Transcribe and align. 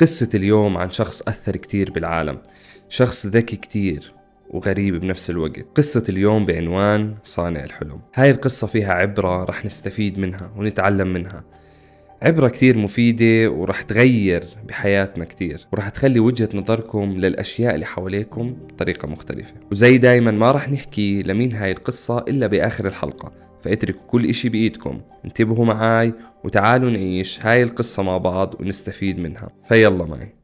قصة 0.00 0.28
اليوم 0.34 0.76
عن 0.76 0.90
شخص 0.90 1.22
أثر 1.28 1.56
كتير 1.56 1.90
بالعالم. 1.90 2.38
شخص 2.88 3.26
ذكي 3.26 3.56
كتير 3.56 4.12
وغريب 4.50 5.00
بنفس 5.00 5.30
الوقت. 5.30 5.66
قصة 5.74 6.04
اليوم 6.08 6.46
بعنوان 6.46 7.14
صانع 7.24 7.64
الحلم. 7.64 8.00
هاي 8.14 8.30
القصة 8.30 8.66
فيها 8.66 8.92
عبرة 8.92 9.44
رح 9.44 9.64
نستفيد 9.64 10.18
منها 10.18 10.50
ونتعلم 10.56 11.08
منها. 11.12 11.44
عبرة 12.22 12.48
كتير 12.48 12.78
مفيدة 12.78 13.50
ورح 13.50 13.82
تغير 13.82 14.44
بحياتنا 14.68 15.24
كتير. 15.24 15.66
ورح 15.72 15.88
تخلي 15.88 16.20
وجهة 16.20 16.48
نظركم 16.54 17.12
للأشياء 17.18 17.74
اللي 17.74 17.86
حواليكم 17.86 18.56
بطريقة 18.68 19.08
مختلفة. 19.08 19.54
وزي 19.72 19.98
دايما 19.98 20.30
ما 20.30 20.52
رح 20.52 20.68
نحكي 20.68 21.22
لمين 21.22 21.52
هاي 21.52 21.72
القصة 21.72 22.18
إلا 22.18 22.46
بآخر 22.46 22.86
الحلقة. 22.86 23.45
فاتركوا 23.64 24.06
كل 24.06 24.26
إشي 24.26 24.48
بإيدكم. 24.48 25.00
انتبهوا 25.24 25.64
معاي 25.64 26.14
وتعالوا 26.44 26.90
نعيش 26.90 27.46
هاي 27.46 27.62
القصة 27.62 28.02
مع 28.02 28.18
بعض 28.18 28.54
ونستفيد 28.60 29.18
منها. 29.18 29.48
فيلا 29.68 30.04
معي. 30.04 30.36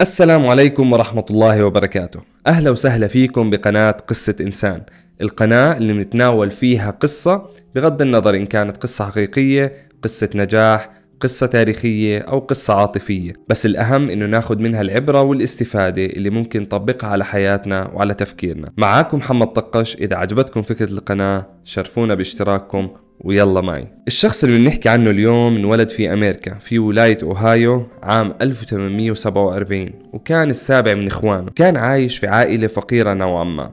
السلام 0.00 0.46
عليكم 0.46 0.92
ورحمة 0.92 1.24
الله 1.30 1.64
وبركاته. 1.64 2.20
أهلا 2.46 2.70
وسهلا 2.70 3.06
فيكم 3.06 3.50
بقناة 3.50 3.90
قصة 3.90 4.36
إنسان. 4.40 4.82
القناة 5.20 5.76
اللي 5.76 5.92
بنتناول 5.92 6.50
فيها 6.50 6.90
قصة 6.90 7.48
بغض 7.74 8.02
النظر 8.02 8.34
إن 8.34 8.46
كانت 8.46 8.76
قصة 8.76 9.10
حقيقية 9.10 9.88
قصة 10.02 10.30
نجاح 10.34 10.90
قصة 11.20 11.46
تاريخية 11.46 12.18
أو 12.18 12.38
قصة 12.38 12.74
عاطفية 12.74 13.32
بس 13.48 13.66
الأهم 13.66 14.10
إنه 14.10 14.26
ناخد 14.26 14.60
منها 14.60 14.80
العبرة 14.80 15.22
والاستفادة 15.22 16.04
اللي 16.04 16.30
ممكن 16.30 16.62
نطبقها 16.62 17.10
على 17.10 17.24
حياتنا 17.24 17.90
وعلى 17.94 18.14
تفكيرنا. 18.14 18.72
معاكم 18.76 19.18
محمد 19.18 19.46
طقش 19.46 19.96
إذا 19.96 20.16
عجبتكم 20.16 20.62
فكرة 20.62 20.92
القناة 20.92 21.46
شرفونا 21.64 22.14
باشتراككم 22.14 22.88
ويلا 23.20 23.60
معي. 23.60 23.88
الشخص 24.06 24.44
اللي 24.44 24.58
بنحكي 24.58 24.88
عنه 24.88 25.10
اليوم 25.10 25.56
انولد 25.56 25.88
في 25.88 26.12
أمريكا 26.12 26.54
في 26.54 26.78
ولاية 26.78 27.18
أوهايو 27.22 27.86
عام 28.02 28.34
1847 28.42 29.90
وكان 30.12 30.50
السابع 30.50 30.94
من 30.94 31.06
إخوانه. 31.06 31.50
كان 31.50 31.76
عايش 31.76 32.18
في 32.18 32.26
عائلة 32.26 32.66
فقيرة 32.66 33.14
نوعا 33.14 33.44
ما. 33.44 33.70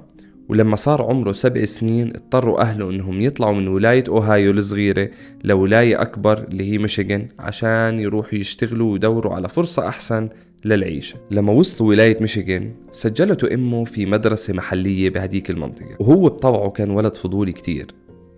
ولما 0.54 0.76
صار 0.76 1.02
عمره 1.02 1.32
سبع 1.32 1.64
سنين 1.64 2.10
اضطروا 2.10 2.62
أهله 2.62 2.90
إنهم 2.90 3.22
يطلعوا 3.22 3.54
من 3.54 3.68
ولاية 3.68 4.04
أوهايو 4.08 4.52
الصغيرة 4.52 5.10
لولاية 5.44 6.02
أكبر 6.02 6.44
اللي 6.44 6.72
هي 6.72 6.78
ميشيغان 6.78 7.28
عشان 7.40 8.00
يروحوا 8.00 8.40
يشتغلوا 8.40 8.92
ويدوروا 8.92 9.34
على 9.34 9.50
فرصة 9.50 9.88
أحسن 9.88 10.30
للعيشة. 10.66 11.16
لما 11.32 11.54
وصلوا 11.54 11.90
ولاية 11.90 12.18
ميشيغان 12.22 12.72
سجلته 12.92 13.54
أمه 13.54 13.84
في 13.84 14.06
مدرسة 14.06 14.54
محلية 14.54 15.10
بهديك 15.10 15.50
المنطقة 15.50 15.96
وهو 16.00 16.26
بطبعه 16.26 16.70
كان 16.70 16.90
ولد 16.90 17.18
فضولي 17.18 17.52
كتير 17.52 17.88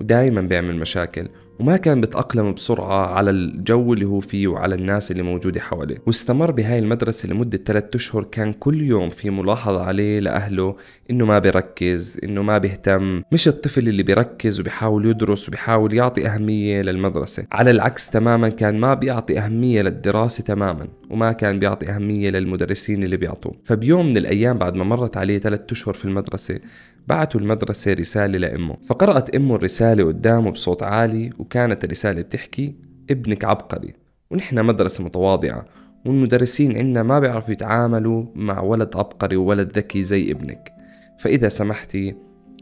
ودائما 0.02 0.42
بيعمل 0.42 0.76
مشاكل 0.76 1.28
وما 1.59 1.78
كان 1.78 2.02
بتأقلم 2.02 2.53
بسرعة 2.53 3.08
على 3.08 3.30
الجو 3.30 3.94
اللي 3.94 4.06
هو 4.06 4.20
فيه 4.20 4.48
وعلى 4.48 4.75
الناس 4.75 5.11
اللي 5.11 5.23
موجودة 5.23 5.59
حواليه. 5.59 5.97
واستمر 6.08 6.52
بهاي 6.52 6.80
المدرسة 6.80 7.30
لمدة 7.30 7.58
ثلاثة 7.58 7.95
أشهر 7.95 8.23
كان 8.23 8.53
كل 8.53 8.81
يوم 8.81 9.09
في 9.09 9.30
ملاحظة 9.30 9.84
عليه 9.84 10.20
لأهله 10.20 10.75
إنه 11.12 11.25
ما 11.25 11.39
بيركز 11.39 12.20
إنه 12.23 12.42
ما 12.42 12.58
بيهتم. 12.58 13.22
مش 13.31 13.47
الطفل 13.47 13.88
اللي 13.88 14.03
بيركز 14.03 14.59
وبيحاول 14.59 15.06
يدرس 15.06 15.47
وبيحاول 15.47 15.94
يعطي 15.94 16.28
أهمية 16.28 16.81
للمدرسة. 16.81 17.45
على 17.52 17.72
العكس 17.72 18.09
تماما 18.09 18.50
كان 18.50 18.80
ما 18.80 18.94
بيعطي 18.94 19.40
أهمية 19.40 19.81
للدراسة 19.81 20.44
تماما 20.44 20.88
وما 21.09 21.31
كان 21.31 21.59
بيعطي 21.59 21.90
أهمية 21.90 22.30
للمدرسين 22.30 23.03
اللي 23.03 23.17
بيعطوه. 23.17 23.56
فبيوم 23.64 24.06
من 24.06 24.17
الأيام 24.17 24.58
بعد 24.58 24.75
ما 24.75 24.84
مرت 24.84 25.17
عليه 25.17 25.40
ثلاثة 25.40 25.66
أشهر 25.72 25.94
في 25.94 26.06
المدرسة 26.06 26.59
بعتوا 27.08 27.39
المدرسة 27.39 27.94
رسالة 27.94 28.38
لأمه. 28.38 28.78
فقرأت 28.86 29.36
أمه 29.36 29.56
الرسالة 29.56 30.03
قدامه 30.03 30.52
بصوت 30.52 30.84
عالي 30.84 31.30
وكانت 31.39 31.84
الرسالة 31.84 32.22
بتحكي 32.22 32.75
ابنك 33.09 33.45
عبقري. 33.45 33.94
ونحن 34.31 34.66
مدرسة 34.66 35.03
متواضعة 35.03 35.66
والمدرسين 36.06 36.78
عنا 36.78 37.03
ما 37.03 37.19
بيعرفوا 37.19 37.53
يتعاملوا 37.53 38.25
مع 38.35 38.62
ولد 38.62 38.97
عبقري 38.97 39.35
وولد 39.35 39.78
ذكي 39.78 40.03
زي 40.03 40.31
ابنك. 40.31 40.72
فإذا 41.19 41.50
سمحتي 41.50 42.16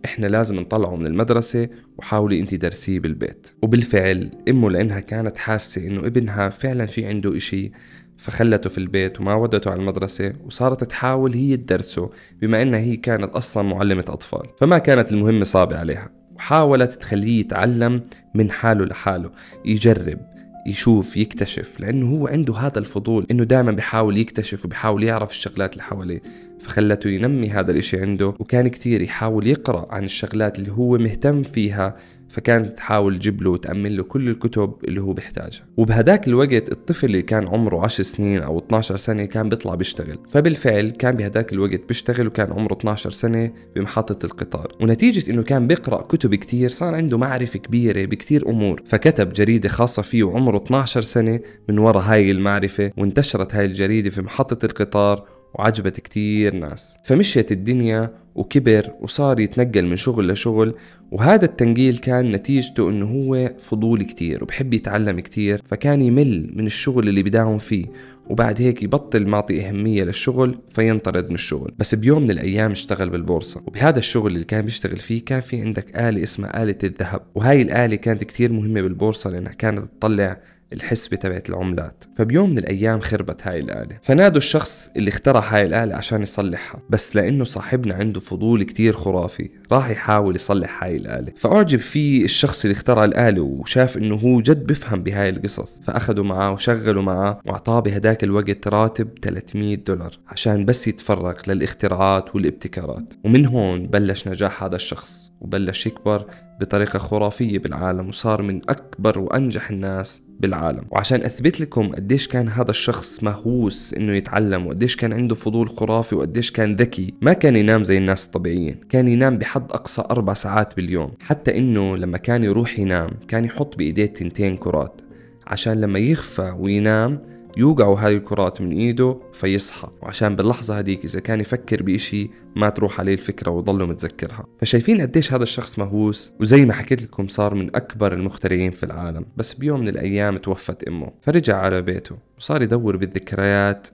إحنا 0.06 0.28
لازم 0.28 0.60
نطلعه 0.60 0.96
من 0.96 1.06
المدرسة 1.06 1.70
وحاولي 1.98 2.40
انت 2.40 2.56
درسيه 2.56 3.00
بالبيت. 3.00 3.48
وبالفعل 3.62 4.30
أمه 4.50 4.72
لأنها 4.72 5.00
كانت 5.00 5.38
حاسة 5.38 5.88
إنه 5.88 6.00
ابنها 6.00 6.50
فعلا 6.50 6.86
في 6.86 7.06
عنده 7.06 7.38
إشي 7.38 7.72
فخلته 8.18 8.70
في 8.70 8.78
البيت 8.78 9.20
وما 9.20 9.36
ودته 9.36 9.72
على 9.72 9.80
المدرسة 9.80 10.34
وصارت 10.46 10.84
تحاول 10.84 11.34
هي 11.34 11.58
تدرسه 11.58 12.10
بما 12.42 12.62
إنها 12.62 12.80
هي 12.80 12.96
كانت 12.96 13.36
أصلا 13.36 13.64
معلمة 13.64 14.06
أطفال. 14.08 14.50
فما 14.58 14.78
كانت 14.78 15.12
المهمة 15.12 15.44
صعبة 15.44 15.78
عليها. 15.78 16.10
وحاولت 16.36 16.92
تخليه 16.92 17.40
يتعلم 17.40 18.02
من 18.36 18.52
حاله 18.52 18.86
لحاله 18.86 19.32
يجرب 19.66 20.20
يشوف 20.68 21.18
يكتشف 21.18 21.80
لأنه 21.80 22.10
هو 22.10 22.28
عنده 22.28 22.56
هذا 22.58 22.80
الفضول 22.80 23.28
إنه 23.32 23.44
دائما 23.44 23.72
بيحاول 23.72 24.18
يكتشف 24.18 24.66
وبيحاول 24.66 25.04
يعرف 25.04 25.32
الشغلات 25.32 25.74
اللي 25.74 25.84
حواليه. 25.84 26.22
فخلته 26.64 27.10
ينمي 27.10 27.50
هذا 27.50 27.72
الإشي 27.72 28.02
عنده. 28.02 28.28
وكان 28.28 28.68
كتير 28.68 29.02
يحاول 29.02 29.48
يقرأ 29.48 29.88
عن 29.92 30.04
الشغلات 30.04 30.60
اللي 30.60 30.72
هو 30.72 30.98
مهتم 30.98 31.44
فيها 31.44 31.96
فكانت 32.30 32.78
تحاول 32.78 33.20
تجيب 33.20 33.42
له 33.42 33.50
وتأمن 33.50 33.96
له 33.96 34.04
كل 34.04 34.30
الكتب 34.30 34.74
اللي 34.84 35.02
هو 35.02 35.14
بيحتاجها. 35.14 35.66
وبهداك 35.78 36.28
الوقت 36.28 36.72
الطفل 36.72 37.06
اللي 37.06 37.22
كان 37.22 37.48
عمره 37.48 37.84
10 37.84 38.04
سنين 38.04 38.42
أو 38.42 38.60
12 38.60 38.98
سنة 38.98 39.26
كان 39.26 39.50
بيطلع 39.50 39.76
بيشتغل. 39.76 40.20
فبالفعل 40.30 40.90
كان 40.90 41.16
بهداك 41.16 41.54
الوقت 41.54 41.82
بيشتغل 41.88 42.28
وكان 42.28 42.52
عمره 42.52 42.74
12 42.74 43.12
سنة 43.12 43.52
بمحطة 43.76 44.26
القطار. 44.26 44.72
ونتيجة 44.82 45.32
إنه 45.32 45.44
كان 45.44 45.68
بيقرأ 45.68 46.02
كتب 46.02 46.36
كتير 46.36 46.70
صار 46.70 46.96
عنده 46.96 47.18
معرفة 47.18 47.60
كبيرة 47.60 48.06
بكتير 48.06 48.50
أمور. 48.50 48.84
فكتب 48.88 49.34
جريدة 49.34 49.70
خاصة 49.70 50.02
فيه 50.02 50.24
وعمره 50.24 50.58
12 50.58 51.02
سنة 51.02 51.40
من 51.70 51.80
وراء 51.80 52.04
هاي 52.04 52.32
المعرفة 52.32 52.92
وانتشرت 52.98 53.56
هاي 53.56 53.66
الجريدة 53.66 54.10
في 54.10 54.22
محطة 54.22 54.66
القطار 54.66 55.33
وعجبت 55.54 56.00
كتير 56.00 56.56
ناس. 56.56 56.98
فمشيت 57.04 57.52
الدنيا 57.52 58.10
وكبر 58.36 58.92
وصار 59.02 59.40
يتنقل 59.40 59.86
من 59.86 59.98
شغل 59.98 60.32
لشغل 60.32 60.76
وهذا 61.12 61.46
التنقيل 61.46 61.98
كان 61.98 62.32
نتيجته 62.32 62.90
إنه 62.90 63.06
هو 63.06 63.52
فضولي 63.60 64.06
كتير 64.06 64.44
وبحب 64.44 64.74
يتعلم 64.74 65.20
كتير 65.20 65.62
فكان 65.66 66.02
يمل 66.02 66.52
من 66.56 66.66
الشغل 66.66 67.08
اللي 67.10 67.24
بداوم 67.24 67.58
فيه 67.58 67.86
وبعد 68.28 68.62
هيك 68.62 68.84
يبطل 68.84 69.28
معطي 69.28 69.68
أهمية 69.68 70.04
للشغل 70.04 70.60
فينطرد 70.70 71.30
من 71.30 71.36
الشغل. 71.36 71.74
بس 71.80 71.96
بيوم 71.96 72.24
من 72.24 72.32
الأيام 72.32 72.72
اشتغل 72.72 73.10
بالبورصة 73.10 73.62
وبهذا 73.68 74.00
الشغل 74.00 74.34
اللي 74.34 74.46
كان 74.46 74.66
بيشتغل 74.66 74.98
فيه 74.98 75.26
كان 75.26 75.42
في 75.42 75.62
عندك 75.62 75.96
آلة 75.96 76.24
اسمها 76.24 76.64
آلة 76.64 76.78
الذهب 76.84 77.22
وهاي 77.36 77.62
الآلة 77.62 77.96
كانت 77.96 78.24
كتير 78.24 78.52
مهمة 78.52 78.82
بالبورصة 78.82 79.30
لأنها 79.30 79.54
كانت 79.54 79.86
تطلع 80.00 80.40
الحسبة 80.74 81.18
تبعت 81.18 81.50
العملات. 81.50 82.04
فبيوم 82.18 82.50
من 82.50 82.58
الأيام 82.58 83.00
خربت 83.00 83.48
هاي 83.48 83.60
الآلة. 83.60 83.98
فنادوا 84.02 84.38
الشخص 84.38 84.90
اللي 84.96 85.10
اخترع 85.10 85.40
هاي 85.40 85.66
الآلة 85.66 85.96
عشان 85.96 86.22
يصلحها. 86.22 86.82
بس 86.90 87.16
لأنه 87.16 87.44
صاحبنا 87.44 87.94
عنده 87.94 88.20
فضول 88.20 88.64
كتير 88.64 88.94
خرافي 88.94 89.50
راح 89.72 89.90
يحاول 89.90 90.36
يصلح 90.36 90.84
هاي 90.84 90.98
الآلة. 90.98 91.32
فأعجب 91.38 91.80
فيه 91.80 92.24
الشخص 92.24 92.66
اللي 92.66 92.74
اخترع 92.74 93.06
الآلة 93.06 93.42
وشاف 93.42 93.98
إنه 93.98 94.16
هو 94.16 94.42
جد 94.42 94.68
بفهم 94.68 95.04
بهاي 95.04 95.30
القصص. 95.30 95.82
فأخذوا 95.82 96.24
معاه 96.24 96.52
وشغلوا 96.52 97.04
معاه 97.04 97.42
وأعطاه 97.46 97.80
بهداك 97.80 98.24
الوقت 98.24 98.68
راتب 98.68 99.10
300 99.22 99.76
دولار 99.76 100.20
عشان 100.28 100.66
بس 100.66 100.88
يتفرغ 100.88 101.34
للاختراعات 101.48 102.36
والابتكارات. 102.36 103.14
ومن 103.24 103.46
هون 103.46 103.88
بلش 103.88 104.28
نجاح 104.28 104.64
هذا 104.64 104.76
الشخص 104.76 105.32
وبلش 105.42 105.88
يكبر 105.88 106.26
بطريقة 106.62 107.00
خرافية 107.00 107.60
بالعالم 107.60 108.08
وصار 108.08 108.42
من 108.42 108.62
أكبر 108.70 109.20
وأنجح 109.20 109.70
الناس 109.70 110.24
بالعالم. 110.40 110.84
وعشان 110.92 111.22
أثبت 111.22 111.62
لكم 111.62 111.88
قديش 111.96 112.28
كان 112.28 112.50
هذا 112.50 112.70
الشخص 112.72 113.24
مهووس 113.24 113.94
إنه 113.94 114.16
يتعلم 114.16 114.68
وقديش 114.68 114.96
كان 114.96 115.14
عنده 115.14 115.36
فضول 115.36 115.70
خرافي 115.70 116.16
وقديش 116.16 116.52
كان 116.52 116.76
ذكي 116.76 117.14
ما 117.22 117.34
كان 117.34 117.56
ينام 117.56 117.84
زي 117.84 117.98
الناس 117.98 118.26
الطبيعيين. 118.26 118.80
كان 118.90 119.08
ينام 119.08 119.38
بحد 119.38 119.72
أقصى 119.72 120.04
أربع 120.12 120.34
ساعات 120.34 120.76
باليوم. 120.76 121.12
حتى 121.20 121.58
إنه 121.58 121.98
لما 121.98 122.18
كان 122.18 122.44
يروح 122.44 122.80
ينام 122.80 123.10
كان 123.28 123.46
يحط 123.46 123.78
بإيديه 123.78 124.06
تنتين 124.06 124.58
كرات. 124.58 125.02
عشان 125.48 125.82
لما 125.82 126.00
يخفى 126.00 126.56
وينام 126.60 127.20
يوقعوا 127.58 128.00
هاي 128.00 128.16
الكرات 128.16 128.62
من 128.62 128.72
إيده 128.72 129.18
فيصحى. 129.34 129.88
وعشان 130.02 130.36
باللحظة 130.36 130.78
هديك 130.78 131.06
إذا 131.06 131.20
كان 131.20 131.40
يفكر 131.40 131.84
بإشي 131.84 132.30
ما 132.56 132.70
تروح 132.70 133.00
عليه 133.00 133.14
الفكرة 133.14 133.52
ويضله 133.52 133.86
متذكرها. 133.86 134.46
فشايفين 134.62 135.02
قديش 135.02 135.34
هذا 135.34 135.44
الشخص 135.44 135.80
مهووس 135.80 136.34
وزي 136.40 136.66
ما 136.66 136.74
حكيت 136.74 137.04
لكم 137.04 137.28
صار 137.28 137.56
من 137.56 137.76
أكبر 137.76 138.14
المخترعين 138.14 138.72
في 138.72 138.84
العالم. 138.84 139.26
بس 139.38 139.54
بيوم 139.54 139.80
من 139.80 139.88
الأيام 139.88 140.38
توفت 140.38 140.84
أمه 140.84 141.12
فرجع 141.22 141.58
على 141.58 141.82
بيته 141.82 142.16
وصار 142.38 142.62
يدور 142.62 142.98
بالذكريات 142.98 143.88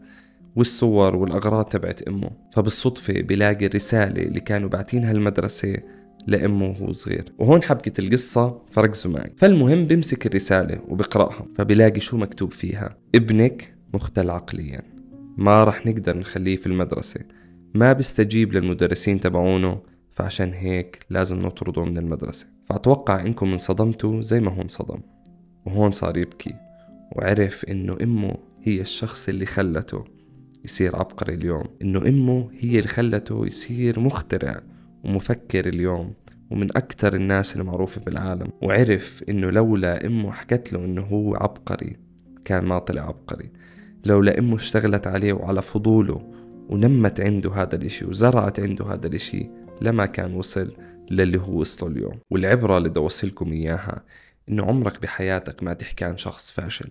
والصور 0.56 1.16
والأغراض 1.16 1.66
تبعت 1.66 2.02
أمه. 2.02 2.32
فبالصدفة 2.54 3.22
بلاقي 3.22 3.66
الرسالة 3.66 4.22
اللي 4.22 4.40
كانوا 4.40 4.70
باعتينها 4.70 5.12
المدرسة 5.12 5.78
لأمه 6.28 6.66
وهو 6.66 6.94
صغير. 6.94 7.32
وهون 7.38 7.64
حبكة 7.64 8.02
القصة 8.02 8.62
فركزوا 8.72 9.12
معي. 9.12 9.32
فالمهم 9.38 9.86
بمسك 9.86 10.26
الرسالة 10.26 10.82
وبقرأها 10.88 11.46
فبلاقي 11.56 12.00
شو 12.00 12.18
مكتوب 12.18 12.54
فيها. 12.54 12.98
ابنك 13.16 13.76
مختل 13.94 14.30
عقليا. 14.30 14.82
ما 15.38 15.64
رح 15.64 15.86
نقدر 15.86 16.18
نخليه 16.18 16.56
في 16.56 16.68
المدرسة. 16.68 17.20
ما 17.74 17.94
بيستجيب 17.94 18.54
للمدرسين 18.54 19.20
تبعونه 19.20 19.82
فعشان 20.12 20.54
هيك 20.54 21.06
لازم 21.10 21.40
نطرده 21.40 21.86
من 21.86 21.98
المدرسة. 21.98 22.48
فأتوقع 22.70 23.22
إنكم 23.22 23.52
انصدمتوا 23.52 24.22
زي 24.22 24.40
ما 24.40 24.52
هو 24.52 24.62
انصدم. 24.62 25.00
وهون 25.66 25.92
صار 25.92 26.18
يبكي. 26.18 26.56
وعرف 27.16 27.66
إنه 27.66 27.98
أمه 28.04 28.36
هي 28.64 28.82
الشخص 28.82 29.30
اللي 29.30 29.46
خلته 29.46 30.04
يصير 30.66 30.96
عبقري 30.96 31.34
اليوم. 31.34 31.64
إنه 31.82 32.08
أمه 32.08 32.50
هي 32.60 32.78
اللي 32.78 32.88
خلته 32.88 33.46
يصير 33.46 34.00
مخترع. 34.00 34.62
ومفكر 35.04 35.68
اليوم 35.68 36.14
ومن 36.50 36.78
أكثر 36.78 37.14
الناس 37.14 37.58
المعروفة 37.58 38.02
بالعالم 38.02 38.52
وعرف 38.62 39.24
إنه 39.30 39.50
لولا 39.50 40.08
أمه 40.08 40.32
حكت 40.32 40.74
له 40.74 40.86
إنه 40.86 41.02
هو 41.02 41.36
عبقري 41.36 41.98
كان 42.46 42.66
ما 42.66 42.80
طلع 42.80 43.02
عبقري. 43.02 43.52
لولا 44.06 44.40
أمه 44.40 44.56
اشتغلت 44.56 45.08
عليه 45.08 45.34
وعلى 45.34 45.62
فضوله 45.62 46.32
ونمت 46.70 47.20
عنده 47.22 47.54
هذا 47.54 47.76
الإشي 47.76 48.06
وزرعت 48.06 48.60
عنده 48.60 48.86
هذا 48.86 49.08
الإشي 49.08 49.50
لما 49.82 50.06
كان 50.06 50.34
وصل 50.34 50.74
للي 51.12 51.40
هو 51.40 51.60
وصله 51.60 51.90
اليوم. 51.90 52.20
والعبرة 52.30 52.78
اللي 52.78 52.90
بدي 52.90 53.00
أوصلكم 53.00 53.52
إياها 53.52 54.04
إنه 54.50 54.66
عمرك 54.66 55.02
بحياتك 55.02 55.64
ما 55.64 55.74
تحكي 55.74 56.06
عن 56.06 56.18
شخص 56.18 56.52
فاشل. 56.52 56.90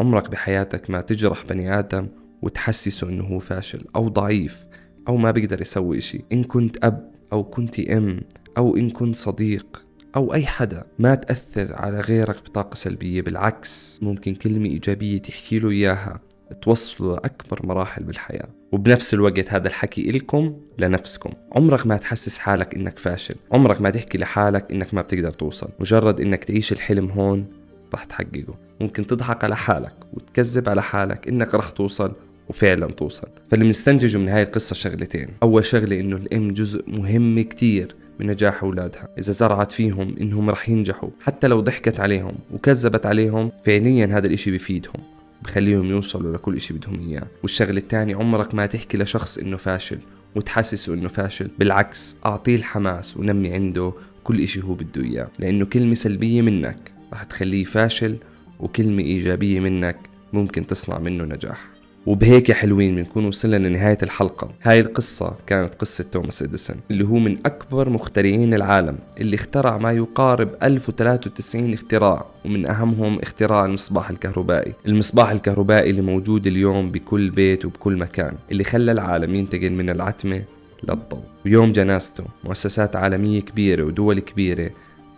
عمرك 0.00 0.30
بحياتك 0.30 0.90
ما 0.90 1.00
تجرح 1.00 1.44
بني 1.44 1.78
آدم 1.78 2.08
وتحسسه 2.42 3.08
إنه 3.08 3.24
هو 3.24 3.38
فاشل 3.38 3.84
أو 3.96 4.08
ضعيف 4.08 4.66
أو 5.08 5.16
ما 5.16 5.30
بيقدر 5.30 5.60
يسوي 5.60 5.98
إشي. 5.98 6.24
إن 6.32 6.44
كنت 6.44 6.84
أب 6.84 7.11
أو 7.32 7.44
كنت 7.44 7.80
أم 7.80 8.20
أو 8.58 8.76
إن 8.76 8.90
كنت 8.90 9.16
صديق 9.16 9.82
أو 10.16 10.34
أي 10.34 10.46
حدا 10.46 10.84
ما 10.98 11.14
تأثر 11.14 11.74
على 11.74 12.00
غيرك 12.00 12.36
بطاقة 12.44 12.74
سلبية 12.74 13.22
بالعكس 13.22 14.00
ممكن 14.02 14.34
كلمة 14.34 14.66
إيجابية 14.66 15.18
تحكي 15.18 15.58
له 15.58 15.70
إياها 15.70 16.20
توصلوا 16.62 17.16
لأكبر 17.16 17.66
مراحل 17.66 18.02
بالحياة. 18.02 18.48
وبنفس 18.72 19.14
الوقت 19.14 19.52
هذا 19.52 19.68
الحكي 19.68 20.10
إلكم 20.10 20.56
لنفسكم. 20.78 21.30
عمرك 21.52 21.86
ما 21.86 21.96
تحسس 21.96 22.38
حالك 22.38 22.74
إنك 22.74 22.98
فاشل. 22.98 23.34
عمرك 23.52 23.80
ما 23.80 23.90
تحكي 23.90 24.18
لحالك 24.18 24.72
إنك 24.72 24.94
ما 24.94 25.02
بتقدر 25.02 25.30
توصل. 25.30 25.68
مجرد 25.80 26.20
إنك 26.20 26.44
تعيش 26.44 26.72
الحلم 26.72 27.10
هون 27.10 27.46
رح 27.94 28.04
تحققه. 28.04 28.54
ممكن 28.80 29.06
تضحك 29.06 29.44
على 29.44 29.56
حالك 29.56 29.94
وتكذب 30.12 30.68
على 30.68 30.82
حالك 30.82 31.28
إنك 31.28 31.54
رح 31.54 31.70
توصل. 31.70 32.12
وفعلا 32.48 32.86
توصل. 32.86 33.28
فاللي 33.50 33.64
بنستنتجه 33.64 34.18
من 34.18 34.28
هاي 34.28 34.42
القصة 34.42 34.74
شغلتين. 34.74 35.28
أول 35.42 35.64
شغلة 35.64 36.00
إنه 36.00 36.16
الأم 36.16 36.52
جزء 36.52 36.84
مهم 36.86 37.40
كتير 37.40 37.94
من 38.20 38.26
نجاح 38.26 38.62
أولادها. 38.62 39.08
إذا 39.18 39.32
زرعت 39.32 39.72
فيهم 39.72 40.16
إنهم 40.20 40.50
رح 40.50 40.68
ينجحوا 40.68 41.10
حتى 41.20 41.46
لو 41.46 41.60
ضحكت 41.60 42.00
عليهم 42.00 42.34
وكذبت 42.54 43.06
عليهم 43.06 43.52
فعليا 43.64 44.06
هذا 44.06 44.26
الإشي 44.26 44.50
بفيدهم 44.50 45.02
بخليهم 45.42 45.90
يوصلوا 45.90 46.32
لكل 46.32 46.56
إشي 46.56 46.74
بدهم 46.74 47.08
إياه. 47.08 47.26
والشغلة 47.42 47.78
الثانية 47.78 48.16
عمرك 48.16 48.54
ما 48.54 48.66
تحكي 48.66 48.98
لشخص 48.98 49.38
إنه 49.38 49.56
فاشل 49.56 49.98
وتحسسه 50.36 50.94
إنه 50.94 51.08
فاشل. 51.08 51.50
بالعكس 51.58 52.16
أعطيه 52.26 52.56
الحماس 52.56 53.16
ونمي 53.16 53.52
عنده 53.52 53.92
كل 54.24 54.40
إشي 54.40 54.62
هو 54.62 54.74
بده 54.74 55.02
إياه. 55.04 55.28
لأنه 55.38 55.64
كلمة 55.64 55.94
سلبية 55.94 56.42
منك 56.42 56.92
رح 57.12 57.22
تخليه 57.22 57.64
فاشل 57.64 58.16
وكلمة 58.60 59.02
إيجابية 59.02 59.60
منك 59.60 59.98
ممكن 60.32 60.66
تصنع 60.66 60.98
منه 60.98 61.24
نجاح. 61.24 61.71
وبهيك 62.06 62.48
يا 62.48 62.54
حلوين 62.54 62.96
بنكون 62.96 63.24
وصلنا 63.24 63.68
لنهاية 63.68 63.98
الحلقة. 64.02 64.50
هاي 64.62 64.80
القصة 64.80 65.34
كانت 65.46 65.74
قصة 65.74 66.04
توماس 66.12 66.42
إديسون 66.42 66.76
اللي 66.90 67.04
هو 67.04 67.18
من 67.18 67.38
أكبر 67.46 67.90
مخترعين 67.90 68.54
العالم 68.54 68.98
اللي 69.20 69.36
اخترع 69.36 69.78
ما 69.78 69.92
يقارب 69.92 70.50
1093 70.62 71.72
اختراع 71.72 72.26
ومن 72.44 72.66
أهمهم 72.66 73.18
اختراع 73.18 73.64
المصباح 73.64 74.10
الكهربائي. 74.10 74.72
المصباح 74.86 75.30
الكهربائي 75.30 75.90
اللي 75.90 76.02
موجود 76.02 76.46
اليوم 76.46 76.90
بكل 76.90 77.30
بيت 77.30 77.64
وبكل 77.64 77.96
مكان 77.96 78.34
اللي 78.50 78.64
خلى 78.64 78.92
العالم 78.92 79.34
ينتقل 79.34 79.70
من 79.72 79.90
العتمة 79.90 80.42
للضوء. 80.88 81.22
ويوم 81.46 81.72
جنازته 81.72 82.24
مؤسسات 82.44 82.96
عالمية 82.96 83.40
كبيرة 83.40 83.82
ودول 83.82 84.20
كبيرة 84.20 84.70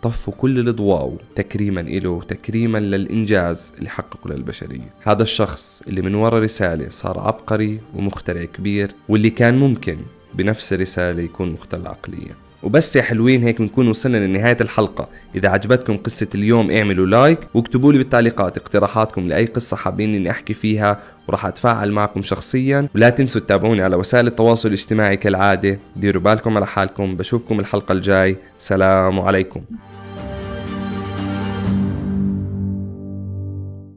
طفوا 0.05 0.33
كل 0.37 0.69
الضواو 0.69 1.17
تكريما 1.35 1.79
له 1.81 2.09
وتكريما 2.09 2.77
للإنجاز 2.77 3.73
اللي 3.77 3.89
حققه 3.89 4.29
للبشرية. 4.29 4.93
هذا 5.03 5.23
الشخص 5.23 5.83
اللي 5.87 6.01
من 6.01 6.15
وراء 6.15 6.41
رسالة 6.41 6.89
صار 6.89 7.19
عبقري 7.19 7.79
ومخترع 7.95 8.45
كبير 8.45 8.91
واللي 9.09 9.29
كان 9.29 9.57
ممكن 9.57 9.97
بنفس 10.33 10.73
الرسالة 10.73 11.21
يكون 11.21 11.51
مختل 11.51 11.87
عقليا. 11.87 12.35
وبس 12.63 12.95
يا 12.95 13.01
حلوين 13.01 13.43
هيك 13.43 13.61
بنكون 13.61 13.87
وصلنا 13.87 14.27
لنهاية 14.27 14.57
الحلقة. 14.61 15.09
إذا 15.35 15.49
عجبتكم 15.49 15.97
قصة 15.97 16.27
اليوم 16.35 16.71
اعملوا 16.71 17.05
لايك 17.05 17.39
واكتبوا 17.53 17.91
لي 17.91 17.97
بالتعليقات 17.97 18.57
اقتراحاتكم 18.57 19.27
لأي 19.27 19.45
قصة 19.45 19.77
حابين 19.77 20.15
إني 20.15 20.31
أحكي 20.31 20.53
فيها 20.53 20.99
وراح 21.27 21.45
أتفاعل 21.45 21.91
معكم 21.91 22.23
شخصيا. 22.23 22.89
ولا 22.95 23.09
تنسوا 23.09 23.41
تتابعوني 23.41 23.81
على 23.81 23.95
وسائل 23.95 24.27
التواصل 24.27 24.67
الاجتماعي 24.67 25.17
كالعادة. 25.17 25.79
ديروا 25.95 26.21
بالكم 26.21 26.57
على 26.57 26.67
حالكم. 26.67 27.17
بشوفكم 27.17 27.59
الحلقة 27.59 27.91
الجاي. 27.91 28.37
سلام 28.59 29.19
عليكم. 29.19 29.61